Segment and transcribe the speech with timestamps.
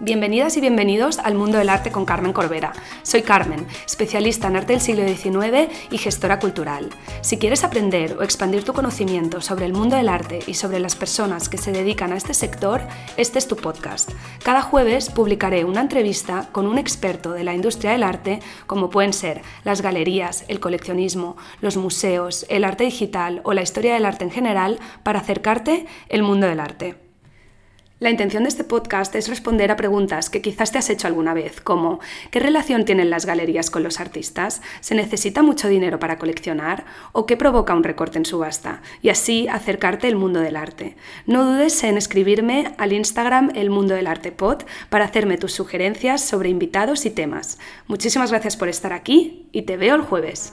[0.00, 2.72] Bienvenidas y bienvenidos al mundo del arte con Carmen Corbera.
[3.04, 6.90] Soy Carmen, especialista en arte del siglo XIX y gestora cultural.
[7.20, 10.96] Si quieres aprender o expandir tu conocimiento sobre el mundo del arte y sobre las
[10.96, 12.80] personas que se dedican a este sector,
[13.16, 14.10] este es tu podcast.
[14.42, 19.12] Cada jueves publicaré una entrevista con un experto de la industria del arte, como pueden
[19.12, 24.24] ser las galerías, el coleccionismo, los museos, el arte digital o la historia del arte
[24.24, 27.03] en general, para acercarte el mundo del arte.
[28.04, 31.32] La intención de este podcast es responder a preguntas que quizás te has hecho alguna
[31.32, 34.60] vez, como ¿qué relación tienen las galerías con los artistas?
[34.82, 36.84] ¿Se necesita mucho dinero para coleccionar?
[37.12, 38.82] ¿O qué provoca un recorte en subasta?
[39.00, 40.96] Y así acercarte al mundo del arte.
[41.24, 44.36] No dudes en escribirme al Instagram El Mundo del Arte
[44.90, 47.58] para hacerme tus sugerencias sobre invitados y temas.
[47.86, 50.52] Muchísimas gracias por estar aquí y te veo el jueves.